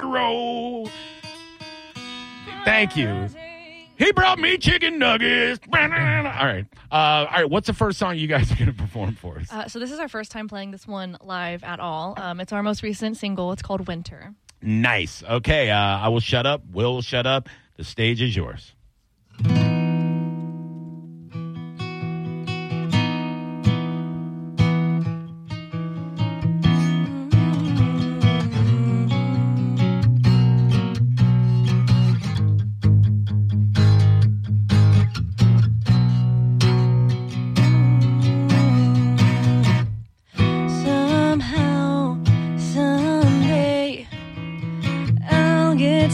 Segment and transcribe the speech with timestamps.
[0.00, 0.88] Roll.
[2.64, 3.28] Thank you.
[3.96, 5.60] He brought me chicken nuggets.
[5.72, 6.64] All right.
[6.90, 7.48] Uh, all right.
[7.48, 9.52] What's the first song you guys are going to perform for us?
[9.52, 12.14] Uh, so this is our first time playing this one live at all.
[12.16, 13.52] Um, it's our most recent single.
[13.52, 14.34] It's called Winter.
[14.60, 15.22] Nice.
[15.22, 15.70] Okay.
[15.70, 16.62] Uh, I will shut up.
[16.72, 17.48] Will will shut up.
[17.76, 18.74] The stage is yours.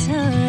[0.06, 0.47] I'll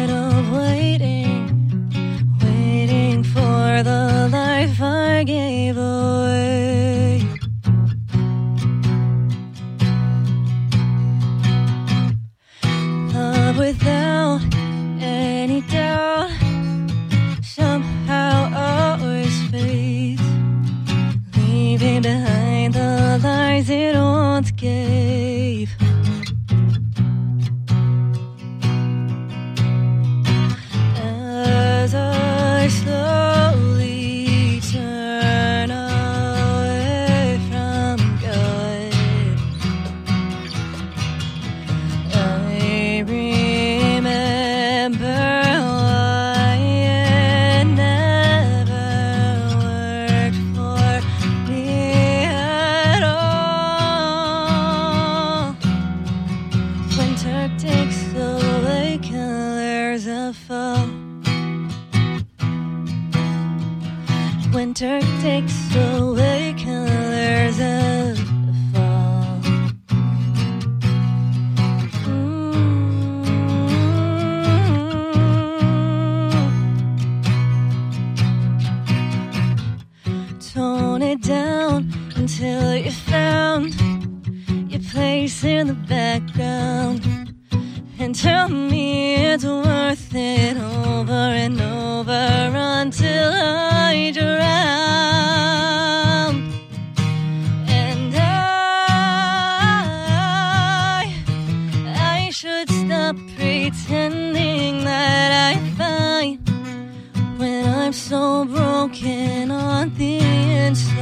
[107.90, 110.99] I'm so broken on the inside.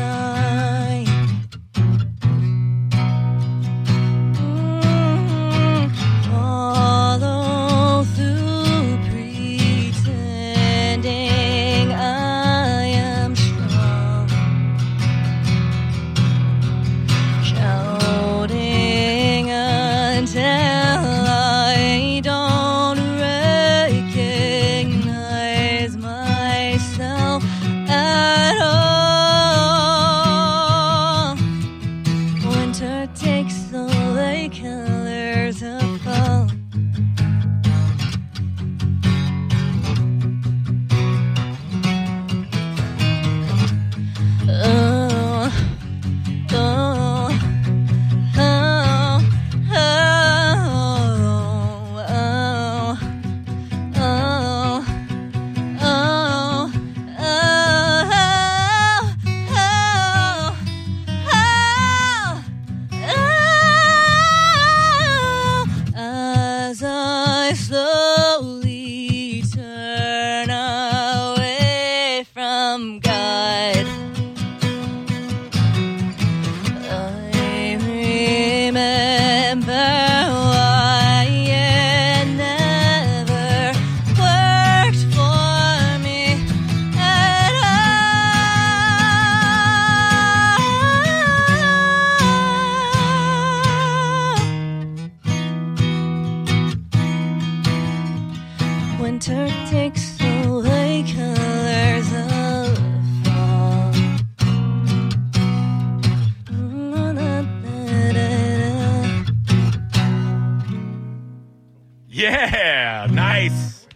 [112.29, 113.87] Yeah, nice.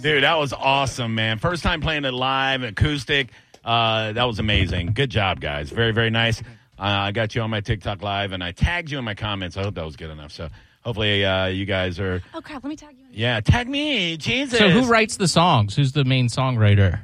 [0.00, 1.38] Dude, that was awesome, man.
[1.38, 3.28] First time playing it live, acoustic.
[3.62, 4.92] Uh, that was amazing.
[4.94, 5.68] Good job, guys.
[5.68, 6.40] Very, very nice.
[6.40, 6.44] Uh,
[6.78, 9.58] I got you on my TikTok live, and I tagged you in my comments.
[9.58, 10.32] I hope that was good enough.
[10.32, 10.48] So
[10.82, 12.22] hopefully, uh, you guys are.
[12.32, 12.64] Oh crap!
[12.64, 13.04] Let me tag you.
[13.04, 13.10] In.
[13.12, 14.58] Yeah, tag me, Jesus.
[14.58, 15.76] So who writes the songs?
[15.76, 17.00] Who's the main songwriter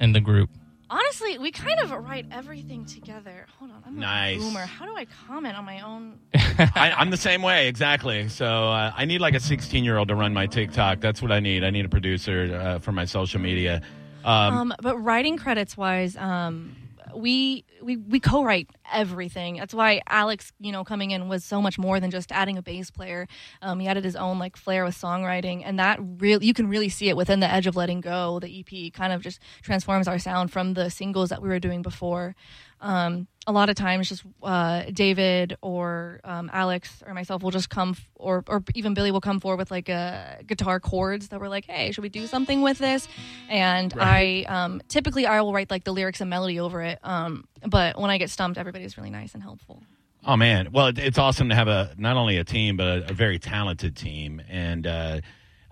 [0.00, 0.48] in the group?
[0.90, 3.46] Honestly, we kind of write everything together.
[3.58, 4.38] Hold on, I'm a Nice.
[4.42, 4.66] boomer.
[4.66, 6.18] How do I comment on my own?
[6.34, 8.28] I, I'm the same way, exactly.
[8.28, 11.00] So uh, I need like a 16 year old to run my TikTok.
[11.00, 11.62] That's what I need.
[11.62, 13.82] I need a producer uh, for my social media.
[14.24, 16.74] Um, Um, but writing credits wise, um,
[17.16, 19.56] we we we co-write everything.
[19.56, 22.62] That's why Alex, you know, coming in was so much more than just adding a
[22.62, 23.26] bass player.
[23.62, 26.88] Um, he added his own like flair with songwriting, and that really you can really
[26.88, 28.40] see it within the Edge of Letting Go.
[28.40, 31.82] The EP kind of just transforms our sound from the singles that we were doing
[31.82, 32.34] before.
[32.80, 37.70] Um, a lot of times, just uh, David or um, Alex or myself will just
[37.70, 41.40] come, f- or or even Billy will come forward with like a guitar chords that
[41.40, 43.08] we're like, hey, should we do something with this?
[43.48, 46.98] And I um, typically I will write like the lyrics and melody over it.
[47.02, 49.82] Um, but when I get stumped, everybody's really nice and helpful.
[50.26, 53.10] Oh man, well, it, it's awesome to have a not only a team but a,
[53.10, 55.20] a very talented team, and uh,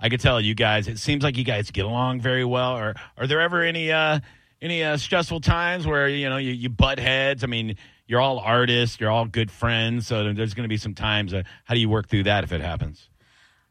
[0.00, 0.88] I could tell you guys.
[0.88, 2.78] It seems like you guys get along very well.
[2.78, 4.20] Or are there ever any uh,
[4.60, 7.44] any uh, stressful times where you know you, you butt heads?
[7.44, 7.76] I mean,
[8.06, 11.32] you're all artists, you're all good friends, so there's going to be some times.
[11.34, 13.08] Uh, how do you work through that if it happens?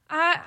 [0.10, 0.40] I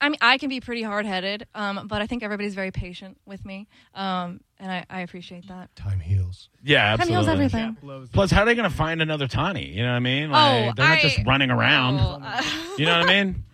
[0.00, 3.18] I mean I can be pretty hard headed, um, but I think everybody's very patient
[3.26, 5.74] with me, um, and I, I appreciate that.
[5.74, 6.48] Time heals.
[6.62, 7.26] Yeah, absolutely.
[7.26, 8.08] Time heals everything.
[8.12, 9.66] Plus, how are they going to find another Tawny?
[9.66, 10.30] You know what I mean?
[10.32, 11.98] Oh, they're not I- just running around.
[11.98, 12.42] Oh, uh,
[12.76, 13.44] You know what I mean?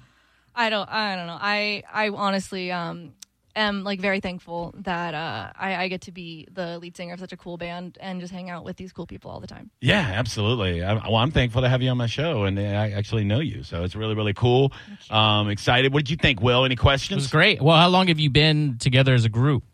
[0.55, 0.89] I don't.
[0.89, 1.39] I don't know.
[1.41, 1.83] I.
[1.93, 3.15] I honestly um,
[3.57, 7.21] am like very thankful that uh, I, I get to be the lead singer of
[7.21, 9.71] such a cool band and just hang out with these cool people all the time.
[9.81, 10.83] Yeah, absolutely.
[10.83, 13.63] I, well, I'm thankful to have you on my show, and I actually know you,
[13.63, 14.73] so it's really, really cool.
[15.11, 15.93] Um, excited.
[15.93, 16.65] What did you think, Will?
[16.65, 17.13] Any questions?
[17.23, 17.63] It was great.
[17.63, 19.65] Well, how long have you been together as a group?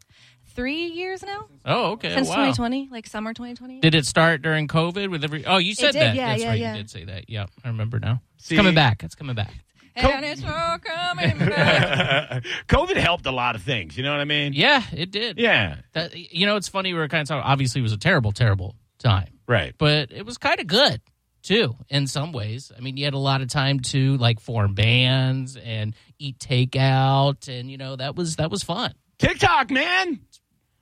[0.52, 2.12] Three years now Oh, okay.
[2.12, 2.34] since wow.
[2.34, 3.80] 2020, like summer 2020.
[3.80, 5.46] Did it start during COVID with every?
[5.46, 6.14] Oh, you said did, that.
[6.16, 6.58] yeah, That's yeah, right.
[6.60, 6.72] yeah.
[6.72, 7.30] You did say that.
[7.30, 8.20] Yeah, I remember now.
[8.36, 9.02] See- it's coming back.
[9.04, 9.52] It's coming back.
[9.96, 12.44] And it's all coming back.
[12.68, 13.96] COVID helped a lot of things.
[13.96, 14.52] You know what I mean?
[14.52, 15.38] Yeah, it did.
[15.38, 15.76] Yeah.
[15.92, 16.92] That, you know, it's funny.
[16.94, 17.42] We are kind of talking.
[17.44, 19.74] Obviously, it was a terrible, terrible time, Right.
[19.78, 21.00] but it was kind of good
[21.42, 22.70] too in some ways.
[22.76, 27.48] I mean, you had a lot of time to like form bands and eat takeout,
[27.48, 28.92] and you know that was that was fun.
[29.18, 30.20] TikTok, man.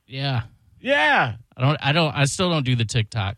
[0.07, 0.43] Yeah.
[0.81, 1.35] Yeah.
[1.57, 1.79] I don't.
[1.81, 2.15] I don't.
[2.15, 3.37] I still don't do the TikTok.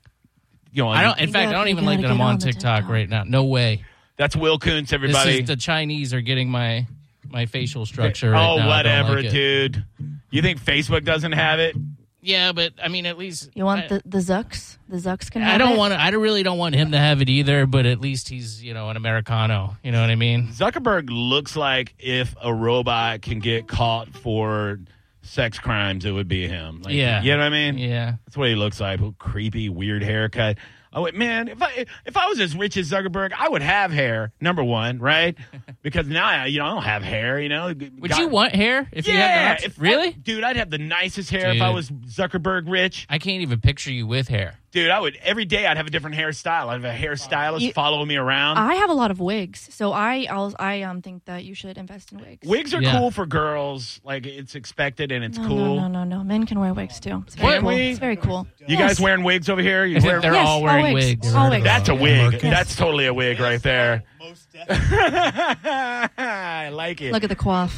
[0.73, 1.19] You know, I don't.
[1.19, 2.91] In You fact, I don't even like that I'm on on TikTok, TikTok.
[2.91, 3.25] right now.
[3.25, 3.83] No way.
[4.21, 5.41] That's Will Kuntz, This everybody.
[5.41, 6.87] is the Chinese are getting my
[7.31, 8.33] my facial structure.
[8.33, 8.69] right oh, now.
[8.69, 9.83] Whatever, like dude.
[10.31, 11.75] You think Facebook doesn't have it?
[12.21, 14.77] Yeah, but I mean, at least You want I, the the Zucks?
[14.91, 15.43] The Zucks can.
[15.43, 15.79] I don't it?
[15.79, 15.95] want.
[15.95, 17.65] to I don't- really don't want him to have it either.
[17.65, 19.79] But at least he's you know an Americano.
[19.83, 20.49] You know what I mean?
[20.49, 24.81] Zuckerberg looks like if a robot can get caught for
[25.23, 26.83] sex crimes, it would be him.
[26.83, 27.23] Like, Yeah.
[27.23, 27.79] You know what I mean?
[27.79, 28.17] Yeah.
[28.27, 29.01] That's what he looks like.
[29.19, 30.59] Creepy, weird haircut.
[30.93, 31.47] Oh wait, man!
[31.49, 34.33] If I if I was as rich as Zuckerberg, I would have hair.
[34.41, 35.37] Number one, right?
[35.83, 37.41] Because now I, you know I don't have hair.
[37.41, 37.69] You know.
[37.69, 40.09] Would you want hair if you had yeah, the if really?
[40.09, 43.07] I- dude, I'd have the nicest hair if I was Zuckerberg rich.
[43.09, 44.59] I can't even picture you with hair.
[44.73, 45.67] Dude, I would every day.
[45.67, 46.69] I'd have a different hairstyle.
[46.69, 48.57] I'd have a hairstylist You- following me around.
[48.59, 51.77] I have a lot of wigs, so I I'll, I um think that you should
[51.77, 52.47] invest in wigs.
[52.49, 52.97] Wigs are Yeah.
[52.97, 54.01] cool for girls.
[54.05, 55.75] Like it's expected and it's no, cool.
[55.77, 56.25] No, no, no, no.
[56.25, 57.25] Men can wear wigs too.
[57.27, 57.69] It's very Can cool.
[57.71, 57.91] we?
[57.91, 58.47] It's very cool.
[58.61, 58.81] You Yes.
[58.91, 59.85] guys wearing wigs over here?
[59.85, 61.07] You I think wear- they're Yes, all all wearing wigs.
[61.25, 61.35] wigs.
[61.35, 61.65] All wigs.
[61.65, 62.21] That's a wig.
[62.23, 62.43] Marcus.
[62.43, 64.05] That's totally a wig right there.
[64.21, 64.87] Most definitely.
[66.19, 67.13] I like it.
[67.13, 67.73] Look at the coif.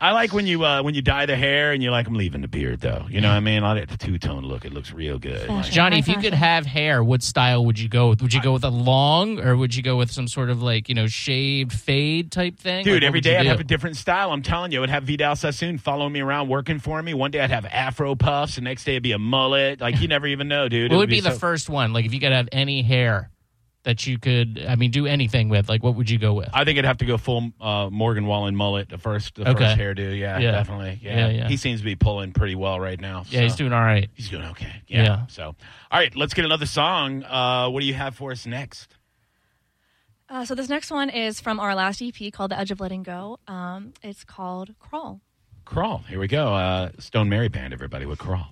[0.00, 2.40] I like when you uh, when you dye the hair and you're like, I'm leaving
[2.40, 3.06] the beard though.
[3.10, 3.64] You know what I mean?
[3.64, 4.64] I like the two tone look.
[4.64, 5.48] It looks real good.
[5.48, 8.22] Like, Johnny, if you could have hair, what style would you go with?
[8.22, 10.88] Would you go with a long, or would you go with some sort of like
[10.88, 12.84] you know shaved fade type thing?
[12.84, 13.48] Dude, Like, what every would you day I'd do?
[13.48, 14.30] have a different style.
[14.30, 17.12] I'm telling you, I would have Vidal Sassoon following me around working for me.
[17.14, 18.54] One day I'd have afro puffs.
[18.54, 19.80] The next day it'd be a mullet.
[19.80, 20.92] Like you never even know, dude.
[20.92, 21.92] It What would be, the so- first one?
[21.92, 23.30] Like if you could have any hair
[23.84, 25.68] that you could, I mean, do anything with.
[25.68, 26.48] Like what would you go with?
[26.52, 28.88] I think it'd have to go full uh, Morgan Wallen mullet.
[28.88, 29.64] The first, the Okay.
[29.64, 30.18] first hairdo.
[30.18, 30.50] Yeah, Yeah.
[30.50, 30.98] definitely.
[31.00, 31.16] Yeah.
[31.16, 31.48] Yeah, yeah.
[31.48, 33.24] he seems to be pulling pretty well right now.
[33.30, 34.10] yeah, he's doing all right.
[34.14, 34.82] He's doing okay.
[34.88, 35.02] Yeah.
[35.04, 35.26] Yeah.
[35.28, 35.54] So, all
[35.92, 37.22] right, let's get another song.
[37.24, 38.96] Uh, what do you have for us next?
[40.28, 43.02] Uh, so this next one is from our last EP called "The Edge of Letting
[43.02, 45.22] Go." Um, it's called "Crawl."
[45.64, 45.98] Crawl.
[46.08, 46.52] Here we go.
[46.54, 48.48] Uh, Stoned Mary Band, everybody, with Crawl.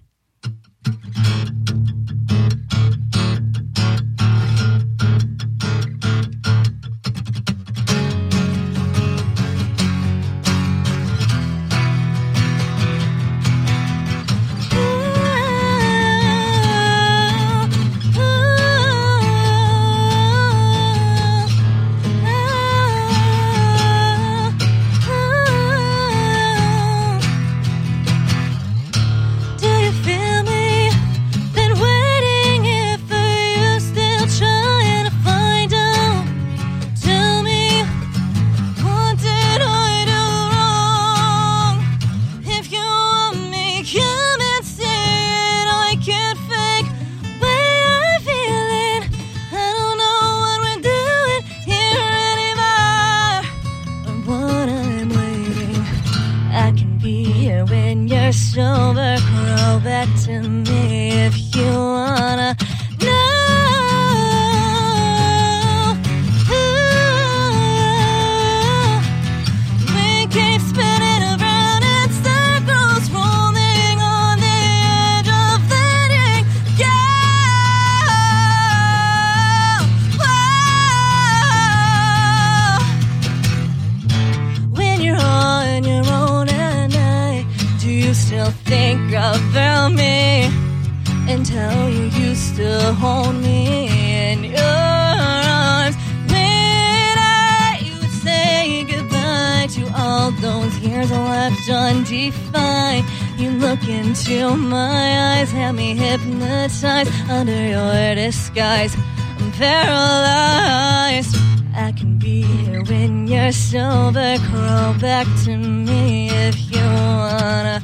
[103.88, 108.96] Into my eyes, have me hypnotized under your disguise.
[109.38, 111.36] I'm paralyzed.
[111.74, 114.36] I can be here when you're sober.
[114.48, 117.80] Crawl back to me if you wanna.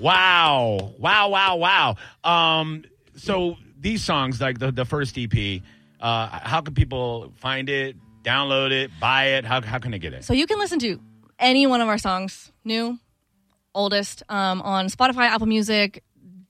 [0.00, 0.94] Wow.
[0.98, 1.96] Wow, wow, wow.
[2.24, 2.84] Um,
[3.16, 5.62] so these songs, like the, the first EP,
[6.00, 9.44] uh, how can people find it, download it, buy it?
[9.44, 10.24] How, how can they get it?
[10.24, 11.00] So you can listen to
[11.38, 12.98] any one of our songs, new,
[13.74, 16.02] oldest, um, on Spotify, Apple Music,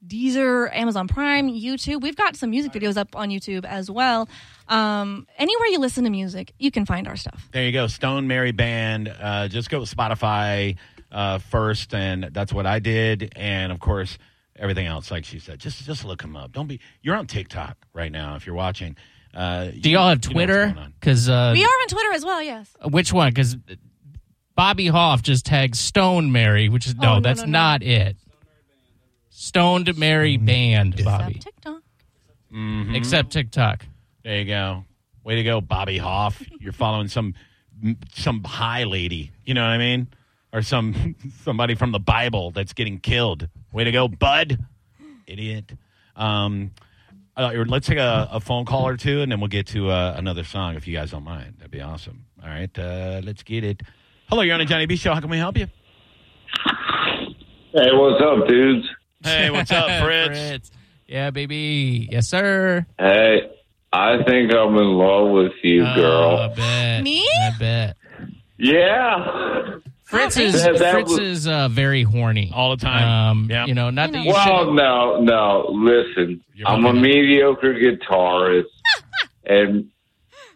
[0.06, 2.02] Deezer, Amazon Prime, YouTube.
[2.02, 4.28] We've got some music videos up on YouTube as well.
[4.68, 7.48] Um, anywhere you listen to music, you can find our stuff.
[7.52, 7.86] There you go.
[7.86, 9.08] Stoned Mary Band.
[9.08, 10.76] Uh, just go to Spotify
[11.12, 13.32] uh, first, and that's what I did.
[13.36, 14.18] And of course,
[14.56, 16.52] everything else, like she said, just just look them up.
[16.52, 16.80] Don't be.
[17.02, 18.96] You're on TikTok right now if you're watching.
[19.32, 20.74] Uh, Do y'all have Twitter?
[20.98, 22.74] Because uh, we are on Twitter as well, yes.
[22.90, 23.30] which one?
[23.30, 23.56] Because
[24.56, 27.52] Bobby Hoff just tagged Stoned Mary, which is no, Oh, no, that's no, no.
[27.52, 28.16] not it.
[29.30, 31.34] Stoned Mary Band, Except Bobby.
[31.34, 31.82] TikTok.
[32.52, 32.96] Mhm.
[32.96, 33.86] Except TikTok.
[34.24, 34.84] There you go.
[35.24, 36.42] Way to go, Bobby Hoff.
[36.58, 37.34] You're following some
[38.14, 39.30] some high lady.
[39.44, 40.08] You know what I mean?
[40.52, 41.14] Or some
[41.44, 43.48] somebody from the Bible that's getting killed.
[43.72, 44.58] Way to go, bud.
[45.26, 45.72] Idiot.
[46.16, 46.72] Um,
[47.36, 50.14] uh, let's take a, a phone call or two, and then we'll get to uh,
[50.16, 51.54] another song if you guys don't mind.
[51.58, 52.24] That'd be awesome.
[52.42, 53.82] All right, uh, let's get it.
[54.28, 55.14] Hello, you're on the Johnny B Show.
[55.14, 55.66] How can we help you?
[57.72, 58.86] Hey, what's up, dudes?
[59.22, 60.70] Hey, what's up, Fritz?
[61.06, 62.08] Yeah, baby.
[62.10, 62.84] Yes, sir.
[62.98, 63.50] Hey,
[63.92, 66.54] I think I'm in love with you, Oh, I girl.
[66.56, 67.02] bet.
[67.04, 67.22] Me?
[67.22, 67.96] I bet.
[68.58, 69.76] Yeah.
[70.10, 73.08] Fritz is That- that Fritz was- is uh, very horny All the time.
[73.08, 73.66] Um, Yeah.
[73.66, 74.74] you know, not that you Well, should.
[74.74, 75.66] no, no.
[75.72, 76.98] Listen, You're I'm a okay.
[77.00, 78.64] mediocre guitarist,
[79.46, 79.86] and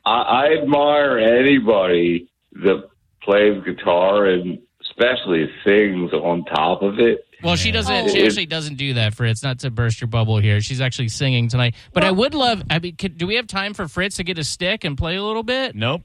[0.04, 2.26] I, I admire anybody
[2.62, 2.88] that
[3.22, 7.24] plays guitar and especially sings on top of it.
[7.42, 8.10] Well, she doesn't.
[8.10, 8.26] She Oh.
[8.26, 9.42] actually doesn't do that, Fritz.
[9.42, 10.60] Not to burst your bubble here.
[10.60, 11.74] She's actually singing tonight.
[11.92, 12.62] But I would love.
[12.70, 15.16] I mean, could, do we have time for Fritz to get a stick and play
[15.16, 15.74] a little bit?
[15.74, 16.02] Nope.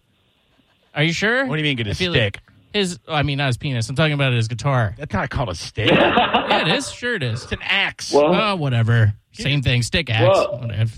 [0.94, 1.46] Are you sure?
[1.46, 2.10] What do you mean get a stick?
[2.12, 2.39] like
[2.73, 2.99] his.
[3.07, 3.89] I mean, not his penis.
[3.89, 4.95] I'm talking about his guitar.
[4.97, 5.89] That's not called a stick.
[5.91, 6.91] yeah, it is.
[6.91, 7.43] Sure, it is.
[7.43, 8.11] It's an axe.
[8.13, 9.13] Well, Oh, whatever.
[9.31, 9.81] Same thing.
[9.83, 10.23] Stick axe.
[10.27, 10.91] Well- whatever.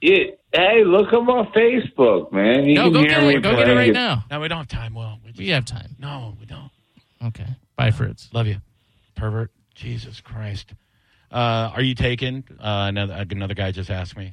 [0.00, 2.64] it, hey, look at my Facebook, man.
[2.64, 3.42] You No, can go hear get me it.
[3.42, 3.92] Go get it right it.
[3.92, 4.24] now.
[4.30, 4.94] no, we don't have time.
[4.94, 5.96] Well, we just, We have time.
[5.98, 6.70] no, we don't.
[7.22, 7.46] Okay.
[7.76, 8.28] Bye, Fritz.
[8.32, 8.56] Love you,
[9.14, 9.50] pervert.
[9.74, 10.72] Jesus Christ.
[11.32, 12.44] Uh, are you taken?
[12.58, 14.32] Uh, another another guy just asked me.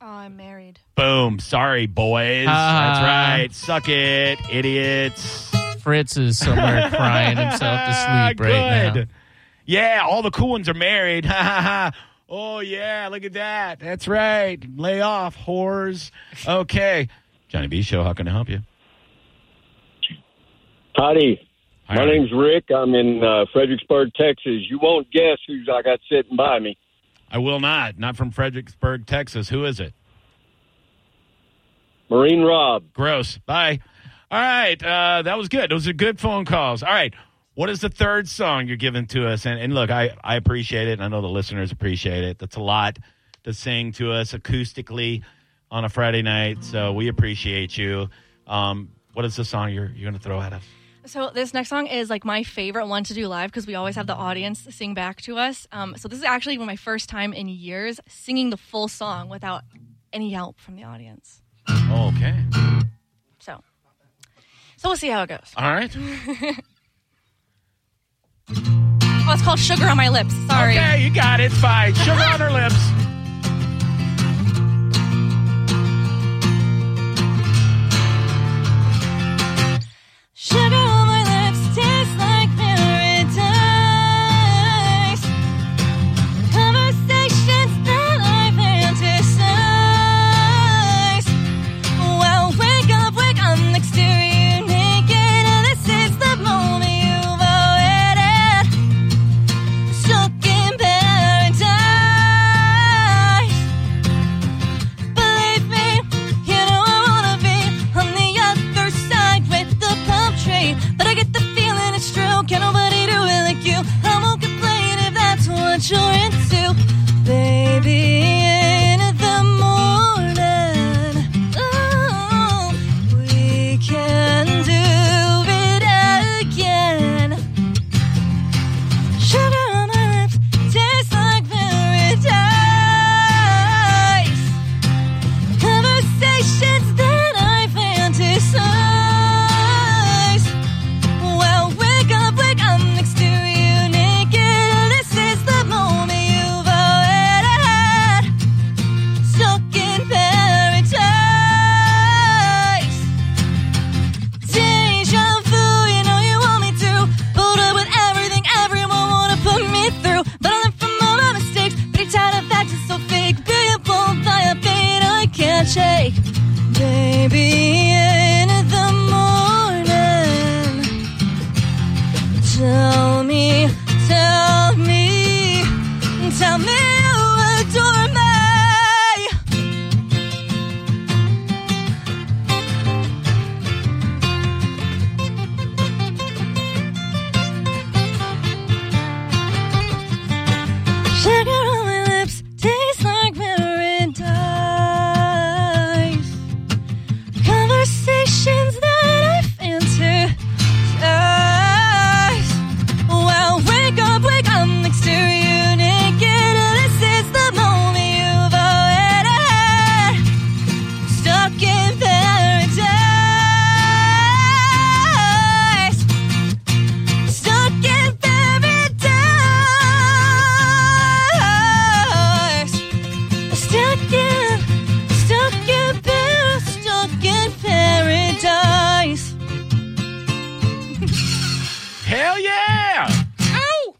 [0.00, 0.78] Oh, I'm married.
[0.94, 1.38] Boom.
[1.38, 2.46] Sorry, boys.
[2.48, 2.92] Ah.
[2.92, 3.52] That's right.
[3.54, 5.55] Suck it, idiots.
[5.86, 9.08] Fritz is somewhere crying himself to sleep right Good.
[9.66, 11.24] Yeah, all the cool ones are married.
[11.26, 11.92] Ha ha ha.
[12.28, 13.78] Oh yeah, look at that.
[13.78, 14.60] That's right.
[14.76, 16.10] Lay off, whores.
[16.44, 17.06] Okay.
[17.46, 18.02] Johnny B Show.
[18.02, 18.62] How can I help you?
[20.96, 21.40] Howdy.
[21.84, 22.64] Hi, My name's Rick.
[22.74, 24.68] I'm in uh, Fredericksburg, Texas.
[24.68, 26.76] You won't guess who's I got sitting by me.
[27.30, 27.96] I will not.
[27.96, 29.50] Not from Fredericksburg, Texas.
[29.50, 29.94] Who is it?
[32.10, 32.92] Marine Rob.
[32.92, 33.38] Gross.
[33.38, 33.78] Bye.
[34.30, 35.70] All right, uh, that was good.
[35.70, 36.82] Those are good phone calls.
[36.82, 37.14] All right,
[37.54, 39.46] what is the third song you're giving to us?
[39.46, 41.00] And, and look, I, I appreciate it.
[41.00, 42.38] I know the listeners appreciate it.
[42.38, 42.98] That's a lot
[43.44, 45.22] to sing to us acoustically
[45.70, 46.64] on a Friday night.
[46.64, 48.08] So we appreciate you.
[48.46, 50.62] Um, what is the song you're you're going to throw at us?
[51.06, 53.94] So this next song is like my favorite one to do live because we always
[53.94, 55.68] have the audience sing back to us.
[55.70, 59.62] Um, so this is actually my first time in years singing the full song without
[60.12, 61.42] any help from the audience.
[61.90, 62.34] Okay.
[64.86, 65.52] So, we'll see how it goes.
[65.56, 65.96] All right.
[69.28, 70.78] Oh, it's called "Sugar on My Lips." Sorry.
[70.78, 71.46] Okay, you got it.
[71.46, 71.92] It's fine.
[71.94, 73.05] Sugar on her lips.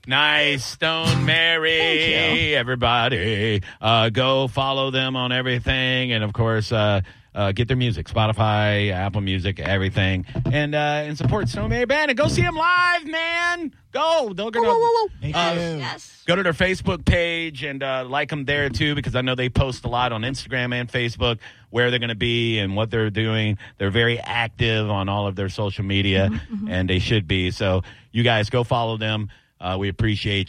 [0.08, 2.54] Nice, Stoned Mary.
[2.54, 7.00] Everybody, uh, go follow them on everything, and of course, uh,
[7.34, 12.12] uh, get their music, Spotify, Apple Music, everything, and uh, and support Stoned Mary Band
[12.12, 13.74] and go see them live, man.
[13.90, 14.72] Go, they're gonna
[15.20, 15.54] Thank uh.
[15.56, 16.22] Yes.
[16.24, 19.48] go to their Facebook page and uh, like them there too, because I know they
[19.48, 21.38] post a lot on Instagram and Facebook
[21.70, 23.58] where they're going to be and what they're doing.
[23.78, 26.30] They're very active on all of their social media,
[26.70, 27.50] and they should be.
[27.50, 29.30] So you guys go follow them.
[29.60, 30.44] Uh, we appreciate